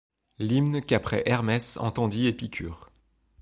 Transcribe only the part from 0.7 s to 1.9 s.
qu’après Hermès